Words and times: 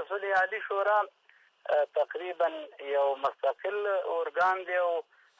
د 0.00 0.04
صلی 0.10 0.30
عالی 0.34 0.58
شورا 0.66 0.98
تقریبا 1.96 2.46
یو 2.90 3.02
مستقل 3.24 3.78
اورګان 3.88 4.62
دی 4.68 4.76
او 4.84 4.92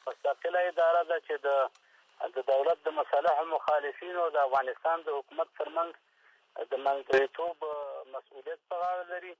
مستقل 0.08 0.58
اداره 0.62 1.00
ده 1.10 1.16
چې 1.28 1.38
د 1.46 2.34
د 2.36 2.44
دولت 2.50 2.82
د 2.88 2.94
مصالح 3.00 3.38
مخالفین 3.52 4.18
او 4.24 4.26
د 4.34 4.40
افغانستان 4.48 5.06
د 5.06 5.16
حکومت 5.18 5.54
ترمنځ 5.60 6.68
د 6.74 6.82
منځریتوب 6.88 7.64
مسؤلیت 8.16 8.66
په 8.74 8.82
غاړه 8.82 9.06
لري 9.12 9.34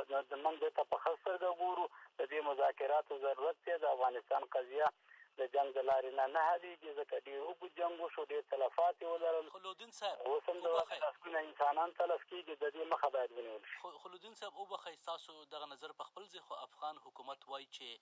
موږ 0.45 0.56
دې 0.64 0.72
ته 0.78 0.84
په 0.94 0.98
خصر 1.04 1.34
د 1.44 1.54
ګورو 1.62 1.86
د 2.20 2.22
دې 2.31 2.39
مذاکراتو 2.50 3.14
ضرورت 3.26 3.58
دی 3.67 3.73
د 3.84 3.89
افغانستان 3.95 4.44
قضیه 4.56 4.88
د 5.40 5.46
جنگ 5.54 5.72
د 5.78 5.82
لارې 5.88 6.12
نه 6.20 6.24
نه 6.36 6.42
حلېږي 6.46 6.92
ځکه 7.00 7.24
ډېر 7.26 7.42
اوږد 7.48 7.74
جنګ 7.80 7.94
وشو 8.04 8.24
ډېر 8.32 8.44
تلفات 8.54 8.96
یې 9.02 9.10
ولرل 9.12 9.50
خلودین 9.58 9.92
صاحب 9.98 10.18
اوس 10.32 10.44
هم 10.50 10.62
د 10.66 10.68
لسګونه 10.78 11.42
انسانان 11.48 11.92
تلف 12.00 12.24
کېږي 12.32 12.54
د 12.62 12.66
دې 12.76 12.84
مخه 12.94 13.10
باید 13.16 13.32
ونیول 13.40 13.64
شي 13.72 13.78
خلودین 14.06 14.38
صاحب 14.40 14.58
وبښئ 14.62 14.96
ستاسو 15.04 15.36
دغه 15.54 15.68
نظر 15.74 15.94
په 16.00 16.10
خپل 16.10 16.24
ځای 16.32 16.42
خو 16.48 16.54
افغان 16.68 16.98
حکومت 17.06 17.42
وایي 17.52 17.68
چې 17.70 17.94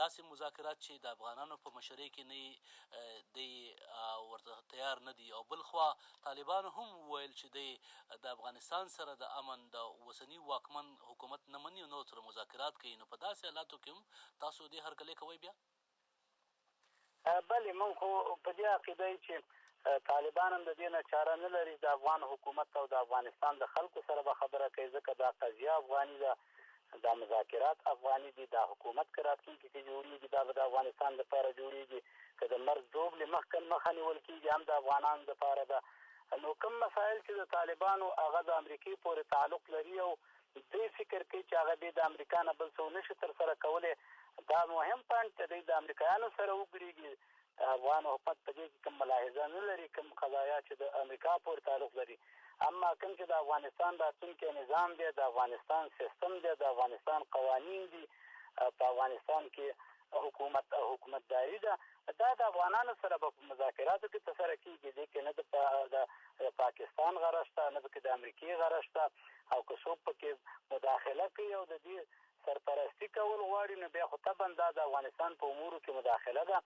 داسې 0.00 0.20
مذاکرات 0.36 0.78
چې 0.86 0.94
د 1.06 1.18
افغانانو 1.18 1.58
په 1.66 1.74
مشرۍ 1.76 2.08
کې 2.18 2.30
نه 2.30 3.10
دی 3.38 3.50
ورته 4.30 4.58
تیار 4.76 5.04
نه 5.10 5.18
دي 5.20 5.26
او 5.40 5.44
بلخوا 5.52 5.88
طالبان 6.30 6.64
هم 6.78 6.88
ویل 7.12 7.32
چې 7.40 7.48
دی 7.58 7.68
د 8.24 8.32
افغانستان 8.36 8.84
سره 8.96 9.12
د 9.26 9.36
امن 9.44 9.60
د 9.76 9.86
اوسني 10.04 10.38
واکمن 10.50 10.86
حکومت 11.10 11.42
نه 11.56 11.68
مني 11.68 11.82
نو 11.96 12.00
سره 12.10 12.28
مذاکرات 12.32 12.74
کوي 12.82 12.94
نو 13.04 13.10
په 13.12 13.22
داسې 13.28 13.44
حالاتو 13.50 13.76
کې 13.84 13.90
هم 14.00 14.26
تاسو 14.46 14.62
دې 14.72 14.78
هرکلی 14.90 15.18
کوئ 15.22 15.38
بیا 15.46 15.54
بلې 17.50 17.72
موږ 17.80 17.92
خو 18.00 18.08
په 18.44 18.50
دې 18.58 18.66
عقیده 18.76 19.08
چې 19.26 19.34
طالبان 20.10 20.50
هم 20.54 20.62
د 20.66 20.70
دې 20.80 20.88
نه 20.94 21.00
چاره 21.12 21.34
نه 21.44 21.48
لري 21.56 21.74
د 21.78 21.86
افغان 21.96 22.20
حکومت 22.32 22.68
او 22.80 22.84
د 22.92 22.98
افغانستان 23.04 23.54
د 23.58 23.64
خلکو 23.74 23.98
سره 24.08 24.20
به 24.28 24.34
خبره 24.40 24.66
کوي 24.74 24.88
ځکه 24.96 25.12
دا 25.22 25.30
قضیه 25.42 25.72
افغاني 25.80 26.16
ده 26.24 26.32
دا 27.04 27.12
مذاکرات 27.22 27.78
افغاني 27.94 28.30
دي 28.38 28.46
دا 28.54 28.62
حکومت 28.70 29.08
کې 29.14 29.20
راتلونکي 29.30 29.68
کې 29.72 29.80
جوړیږي 29.90 30.28
دا 30.34 30.40
به 30.48 30.52
د 30.58 30.62
افغانستان 30.68 31.12
لپاره 31.20 31.56
جوړیږي 31.60 32.00
که 32.38 32.44
د 32.52 32.54
مرګ 32.68 32.84
دوبلې 32.96 33.26
مخکن 33.36 33.64
مخه 33.74 33.90
نیول 33.98 34.18
کېږي 34.26 34.48
هم 34.54 34.62
د 34.68 34.70
افغانانو 34.80 35.22
لپاره 35.30 35.62
ده 35.74 35.78
نو 36.42 36.50
کوم 36.64 36.74
مسایل 36.84 37.18
چې 37.26 37.32
د 37.40 37.48
طالبانو 37.56 38.06
هغه 38.24 38.40
د 38.44 38.50
امریکې 38.60 38.92
پورې 39.02 39.22
تعلق 39.34 39.62
لري 39.74 39.96
او 40.06 40.12
چې 41.52 41.60
هغه 41.62 41.74
به 41.80 41.88
د 41.96 42.00
امریکا 42.10 42.38
نه 42.48 42.52
بل 42.58 42.68
څه 42.76 42.82
نشي 42.96 43.14
تر 43.22 43.30
سره 43.38 43.52
کولی 43.64 43.92
دا 44.50 44.60
مهم 44.74 45.00
پاند 45.12 45.30
چې 45.36 45.44
د 45.70 45.80
امریکایانو 45.80 46.28
سره 46.38 46.52
وګړيږي 46.60 47.12
افغان 47.76 48.02
حکومت 48.10 48.38
په 48.44 48.50
دې 48.56 48.66
کې 48.70 48.82
کوم 48.86 48.94
ملاحظه 49.02 49.44
نه 49.56 49.60
لري 49.70 49.88
کوم 49.96 50.08
قضایا 50.22 50.56
چې 50.66 50.74
د 50.80 50.84
امریکا 51.02 51.32
پورې 51.44 51.66
تعلق 51.68 51.92
لري 52.00 52.16
اما 52.68 52.90
کوم 53.02 53.12
چې 53.18 53.24
د 53.32 53.38
افغانستان 53.42 53.92
راتلونکی 54.04 54.46
نظام 54.60 54.90
دی 55.00 55.08
د 55.18 55.28
افغانستان 55.30 55.84
سیستم 55.98 56.32
دی 56.46 56.52
د 56.62 56.68
افغانستان 56.72 57.20
قوانین 57.38 57.82
دي 57.96 58.04
په 58.78 58.82
افغانستان 58.92 59.42
کې 59.54 59.68
حکومت 60.26 60.66
او 60.80 60.86
حکومتداري 60.94 61.58
ده 61.64 61.74
دا 62.20 62.30
د 62.40 62.42
افغانانو 62.50 62.92
سره 63.02 63.14
به 63.22 63.28
په 63.36 63.42
مذاکراتو 63.50 64.08
کې 64.12 64.24
ترسره 64.26 64.56
کېږي 64.64 64.90
دې 64.96 65.06
کې 65.12 65.24
نه 65.26 66.02
د 66.40 66.56
پاکستان 66.60 67.20
غره 67.24 67.42
شته 67.50 67.64
نه 67.76 67.80
پکې 67.84 68.00
د 68.06 68.08
امریکې 68.16 68.58
غره 68.62 68.80
شته 68.86 69.04
او 69.56 69.60
که 69.70 69.74
څوک 69.84 69.98
پکې 70.06 70.30
مداخله 70.74 71.28
کوي 71.38 71.52
او 71.60 71.64
د 71.72 71.82
دې 71.84 71.98
سرپرستی 72.48 73.08
کول 73.16 73.38
غواړي 73.48 73.76
نو 73.84 73.92
بیا 73.96 74.06
خو 74.12 74.20
طبعا 74.28 74.48
دا 74.60 74.68
د 74.78 74.84
افغانستان 74.86 75.36
په 75.42 75.54
امورو 75.54 75.80
کې 75.80 76.00
مداخله 76.00 76.46
ده 76.52 76.62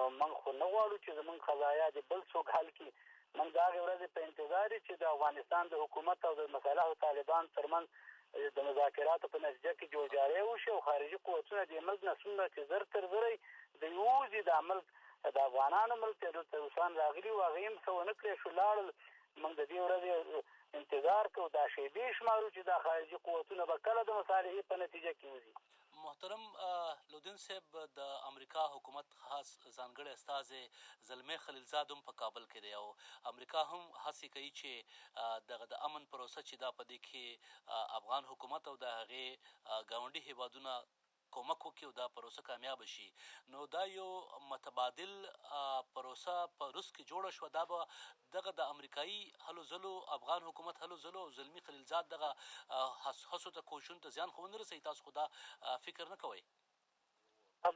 نو 0.00 0.08
موږ 0.20 0.32
خو 0.42 0.56
نه 0.60 0.70
غواړو 0.72 1.02
چې 1.04 1.20
زموږ 1.20 1.38
قضایا 1.50 1.86
د 1.96 2.06
بل 2.10 2.20
څوک 2.32 2.54
حل 2.56 2.68
کړي 2.74 2.90
موږ 3.38 3.48
د 3.54 3.64
هغې 3.68 3.80
ورځې 3.84 4.08
په 4.18 4.28
انتظار 4.28 4.68
چې 4.86 4.94
د 5.02 5.04
افغانستان 5.14 5.64
د 5.72 5.80
حکومت 5.86 6.28
او 6.30 6.34
د 6.40 6.52
مصالحو 6.58 7.00
طالبان 7.08 7.48
ترمنځ 7.56 8.04
د 8.56 8.58
مذاکراتو 8.68 9.26
په 9.34 9.38
نتیجه 9.44 9.72
کې 9.78 9.92
جوړجاړی 9.94 10.40
وشي 10.46 10.70
او 10.72 10.80
خارجي 10.88 11.18
قوتونه 11.28 11.62
د 11.68 11.72
ملک 11.86 12.00
نه 12.08 12.14
څومره 12.22 12.46
چې 12.54 12.60
زر 12.70 12.82
تر 12.94 13.02
زرې 13.12 13.34
د 13.82 13.94
یوځي 13.98 14.42
د 14.48 14.60
ملک 14.70 14.86
د 15.36 15.38
افغانانو 15.48 15.94
ملک 16.02 16.16
ته 16.24 16.28
د 16.36 16.54
روسان 16.64 16.90
راغلي 17.02 17.30
و 17.32 17.40
هغه 17.46 17.60
هم 17.66 17.76
څه 17.84 17.88
ونه 17.92 18.14
کړې 18.18 18.32
شو 18.42 18.48
لاړل 18.60 18.88
موږ 19.42 19.52
د 19.56 19.62
دې 19.72 19.78
ورځې 19.84 20.14
انتظار 20.78 21.24
کوو 21.34 21.52
دا 21.56 21.64
شیبې 21.76 22.06
شمارو 22.18 22.52
چې 22.54 22.60
د 22.68 22.84
خارجي 22.84 23.18
قوتونه 23.26 23.62
به 23.72 23.76
کله 23.88 24.00
د 24.04 24.10
مصالحې 24.20 24.62
په 24.70 24.74
نتیجه 24.84 25.12
کې 25.18 25.26
وځي 25.34 25.52
محترم 26.16 26.44
لودین 27.12 27.36
صاحب 27.40 27.74
د 27.96 28.00
امریکا 28.30 28.62
حکومت 28.74 29.08
خاص 29.26 29.48
ځانګړی 29.78 30.10
استاد 30.14 30.50
زلمی 31.08 31.36
خلیلزاد 31.44 31.86
هم 31.94 32.00
په 32.08 32.12
کابل 32.22 32.44
کې 32.52 32.60
دی 32.64 32.72
او 32.80 32.86
امریکا 33.32 33.60
هم 33.72 33.82
هڅې 34.04 34.26
کوي 34.34 34.50
چې 34.60 34.72
دغه 35.52 35.64
د 35.72 35.86
امن 35.88 36.02
پروسه 36.14 36.40
چې 36.48 36.54
دا 36.64 36.70
په 36.80 36.90
دې 36.90 36.98
کې 37.08 37.26
افغان 38.00 38.22
حکومت 38.34 38.62
او 38.72 38.76
د 38.86 38.94
هغې 38.98 39.26
ګاونډي 39.90 40.20
هیوادونه 40.30 40.72
کومک 41.34 41.60
وکړي 41.66 41.84
او 41.88 41.92
دا 42.00 42.06
پروسه 42.18 42.42
کامیاب 42.48 42.82
شي 42.90 43.06
نو 43.54 43.62
دا 43.74 43.82
یو 43.92 44.06
متبادل 44.50 45.14
پروسه 45.94 46.34
په 46.60 46.68
روس 46.76 46.90
کې 46.96 47.06
جوړه 47.10 47.32
شو 47.38 47.50
دا 47.56 47.64
به 47.72 47.86
دغه 48.36 48.52
د 48.60 48.70
امریکایي 48.76 49.18
هلو 49.48 49.64
زلو 49.72 49.92
افغان 50.18 50.46
حکومت 50.50 50.76
هلو 50.84 51.00
زلو 51.06 51.24
زلمی 51.40 51.64
خلیلزاد 51.68 52.12
دغه 52.14 52.30
حسو 53.34 53.54
ته 53.58 53.66
کوشون 53.72 54.00
ته 54.06 54.14
ځان 54.20 54.34
خو 54.38 54.46
نه 54.54 54.62
رسي 54.64 54.80
تاسو 54.88 55.08
خدا 55.10 55.28
فکر 55.88 56.14
نه 56.14 56.20
کوي 56.26 56.44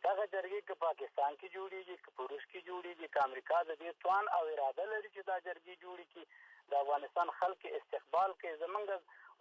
دغه 0.06 0.24
جرګې 0.34 0.60
که 0.68 0.74
پاکستان 0.86 1.32
کې 1.40 1.54
جوړیږي 1.56 1.96
که 2.04 2.08
په 2.16 2.22
روس 2.30 2.44
کې 2.50 2.66
جوړیږي 2.68 3.08
که 3.12 3.18
امریکا 3.26 3.58
د 3.68 3.72
دې 3.80 3.90
توان 4.02 4.24
او 4.36 4.44
اراده 4.54 4.84
لري 4.92 5.10
چې 5.14 5.22
دا 5.30 5.36
جرګې 5.46 5.74
جوړې 5.84 6.06
کړي 6.12 6.24
د 6.70 6.72
افغانستان 6.82 7.28
خلک 7.38 7.60
استقبال 7.80 8.30
کوي 8.40 8.54
زمونږ 8.64 8.86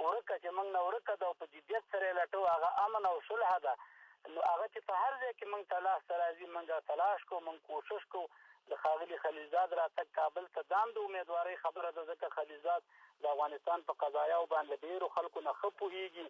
ورکه 0.05 0.35
چې 0.43 0.49
موږ 0.59 0.67
نه 0.77 0.81
ورکه 0.87 1.13
ده 1.21 1.25
او 1.29 1.33
په 1.41 1.45
جدیت 1.55 1.83
سره 1.95 2.03
یې 2.07 2.15
لټو 2.19 2.39
هغه 2.53 2.69
امن 2.85 3.03
او 3.11 3.17
صلح 3.29 3.51
ده 3.67 3.73
نو 4.35 4.39
هغه 4.51 4.65
چې 4.73 4.79
په 4.89 4.93
هر 5.03 5.13
ځای 5.21 5.33
کې 5.37 5.45
موږ 5.53 5.63
تلاش 5.73 6.01
ته 6.11 6.21
راځي 6.23 6.47
موږ 6.55 6.67
تلاش 6.91 7.19
کوو 7.31 7.45
موږ 7.47 7.59
کوشش 7.71 8.03
کوو 8.15 8.27
د 8.69 8.71
ښاغلي 8.81 9.17
خلیلزاد 9.23 9.69
راتګ 9.81 10.07
کابل 10.19 10.45
ته 10.55 10.61
ځان 10.71 10.87
د 10.93 10.97
امیدوارۍ 11.07 11.55
خبره 11.63 11.89
ده 11.95 12.03
ځکه 12.11 12.27
خلیلزاد 12.35 12.81
د 13.21 13.23
افغانستان 13.33 13.79
په 13.87 13.93
قضایاو 14.03 14.51
باندې 14.53 14.81
ډېرو 14.85 15.07
خلکو 15.15 15.39
نه 15.47 15.51
ښه 15.59 15.69
پوهېږي 15.79 16.27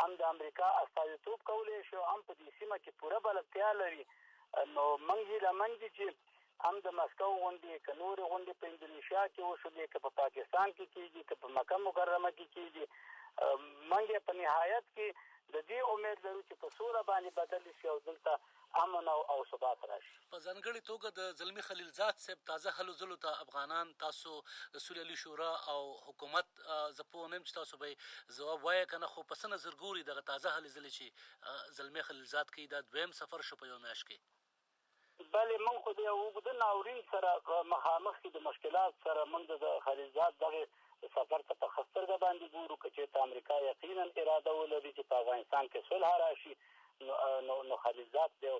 هم 0.00 0.10
د 0.20 0.22
امریکا 0.34 0.68
استازیتوب 0.84 1.38
کولی 1.50 1.78
شي 1.88 1.96
هم 2.10 2.20
په 2.28 2.32
دې 2.38 2.48
سیمه 2.58 2.76
کې 2.82 2.92
پوره 3.00 3.18
بلدتیا 3.26 3.70
لري 3.82 4.02
نو 4.74 4.84
موږ 5.08 5.22
هیله 5.32 5.50
مند 5.60 5.74
دي 5.82 5.90
چې 5.96 6.04
هم 6.64 6.74
د 6.86 6.88
مسکو 6.98 7.28
غونډې 7.42 7.74
که 7.84 7.92
نورې 8.02 8.24
غونډې 8.30 8.52
په 8.60 8.64
اندونیشیا 8.70 9.22
کې 9.32 9.42
وشولې 9.50 9.84
که 9.92 9.98
په 10.04 10.10
پاکستان 10.20 10.68
کې 10.76 10.86
کېږي 10.94 11.22
که 11.28 11.34
په 11.42 11.48
مکه 11.56 11.76
مکرمه 11.86 12.30
کې 12.38 12.46
کېږي 12.54 12.84
منګه 13.44 14.18
په 14.28 14.32
نهایت 14.42 14.84
کې 14.96 15.08
د 15.54 15.62
دې 15.70 15.80
امید 15.94 16.22
لرو 16.26 16.42
چې 16.50 16.56
په 16.62 16.70
سوله 16.76 17.00
باندې 17.08 17.32
بدل 17.40 17.66
شي 17.80 17.88
او 17.94 17.98
دلته 18.06 18.36
امن 18.82 19.08
او 19.14 19.20
او 19.34 19.36
ثبات 19.50 19.84
راشي 19.90 20.14
په 20.32 20.40
ځانګړي 20.46 20.82
توګه 20.90 21.12
د 21.18 21.36
زلمی 21.40 21.64
خلیل 21.66 21.90
زاد 21.98 22.22
صاحب 22.26 22.40
تازه 22.50 22.72
هلو 22.78 22.96
زلو 23.02 23.18
ته 23.26 23.34
تا 23.36 23.44
افغانان 23.46 23.92
تاسو 24.04 24.32
سولې 24.38 25.04
لې 25.10 25.20
شورا 25.24 25.52
او 25.74 25.84
حکومت 26.06 26.50
زپو 27.00 27.26
نیم 27.34 27.46
چې 27.48 27.58
تاسو 27.60 27.80
به 27.84 27.92
جواب 28.40 28.64
وایې 28.64 28.90
کنه 28.94 29.12
خو 29.14 29.28
پسنه 29.34 29.62
زرګوري 29.66 30.08
دغه 30.10 30.26
تازه 30.32 30.56
هلو 30.56 30.74
زلې 30.78 30.98
چې 30.98 31.78
زلمی 31.80 32.08
خلیل 32.10 32.26
زاد 32.36 32.50
کې 32.50 32.74
د 32.74 32.90
دویم 32.92 33.16
سفر 33.22 33.48
شو 33.50 33.60
په 33.62 33.72
یو 33.74 33.78
میاش 33.86 34.04
کې 34.10 34.36
بلې 35.34 35.56
موږ 35.66 35.76
خو 35.84 35.90
د 35.98 36.00
یو 36.08 36.16
اوږده 36.22 36.52
ناورین 36.62 36.98
سره 37.12 37.30
مخامخ 37.72 38.14
د 38.32 38.36
مشکلات 38.48 38.92
سره 39.06 39.22
موږ 39.32 39.44
د 39.66 39.78
خلیجات 39.86 40.32
دغه 40.44 40.62
سفر 41.14 41.40
ته 41.48 41.54
په 41.60 41.66
خسترګه 41.74 42.16
باندې 42.24 42.46
ګورو 42.54 42.76
که 42.82 42.88
چېرته 42.96 43.18
امریکا 43.28 43.54
یقینا 43.70 44.04
اراده 44.22 44.52
ولري 44.60 44.92
چې 44.96 45.02
په 45.10 45.14
افغانستان 45.22 45.64
کې 45.72 45.86
صلح 45.88 46.12
راشي 46.24 46.54
نو 47.48 47.54
نو 47.68 47.74
خلیجات 47.84 48.30
د 48.44 48.58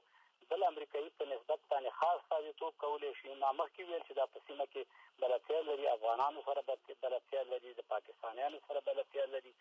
بل 0.50 0.62
امریکایي 0.70 1.08
په 1.20 1.24
نسبت 1.32 1.60
باندې 1.70 1.98
خاص 2.00 2.20
سازیتوب 2.30 2.72
کولی 2.84 3.12
شي 3.20 3.30
ما 3.42 3.50
مخکې 3.60 3.82
ویل 3.88 4.02
چې 4.08 4.12
دا 4.18 4.26
په 4.32 4.44
سیمه 4.46 4.66
کې 4.72 5.22
بلتیا 5.22 5.60
لري 5.70 5.86
افغانانو 5.94 6.44
سره 6.48 6.66
بلتیا 6.70 7.42
لري 7.54 7.72
د 7.78 7.88
پاکستانیانو 7.94 8.62
سره 8.68 8.80
بلتیا 8.88 9.24
لري 9.34 9.54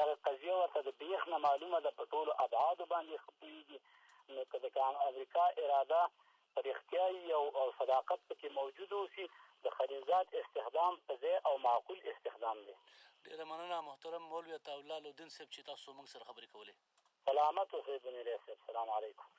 دغه 0.00 0.16
قضیه 0.26 0.54
ورته 0.60 0.80
د 0.88 0.96
بیخ 1.04 1.24
نه 1.34 1.38
معلومه 1.46 1.78
ده 1.86 1.90
په 2.02 2.10
ټولو 2.14 2.30
ابعادو 2.46 2.84
باندې 2.94 3.16
ښه 3.22 3.30
پوهېږي 3.40 4.36
نو 4.36 4.50
که 4.50 4.62
د 4.66 5.06
امریکا 5.08 5.44
اراده 5.64 6.02
رښتیايي 6.68 7.20
او, 7.38 7.44
او 7.60 7.66
صداقت 7.78 8.20
پکې 8.28 8.48
موجود 8.58 8.90
اوسي 9.00 9.24
د 9.64 9.76
خلیزات 9.76 10.28
استخدام 10.42 10.94
په 11.06 11.12
ځای 11.22 11.36
او 11.48 11.54
معقول 11.66 11.98
استخدام 12.14 12.58
دی 12.66 12.74
ډېره 13.24 13.44
مننه 13.50 13.78
محترم 13.88 14.24
مولوي 14.32 14.58
طاولالالدین 14.70 15.30
صاحب 15.36 15.50
چې 15.54 15.66
تاسو 15.70 15.96
موږ 15.98 16.08
سره 16.16 16.26
خبرې 16.28 16.48
کولې 16.54 16.74
سلامت 17.30 17.68
اوسئ 17.80 17.98
بنیلی 18.08 18.34
صاحب 18.48 18.60
سلام 18.72 18.88
علیکم 18.98 19.30